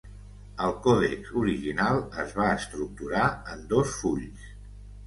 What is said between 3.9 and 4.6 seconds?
fulls.